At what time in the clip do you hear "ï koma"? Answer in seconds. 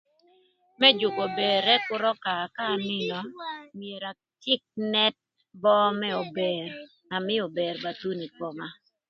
8.27-8.67